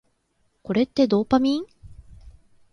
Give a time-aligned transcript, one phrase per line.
[0.63, 1.65] これってドーパミン？